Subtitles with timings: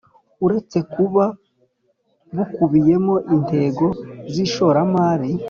[0.45, 1.23] Uretse kuba
[2.35, 3.85] bukubiyemo intego
[4.31, 5.29] z ishoramari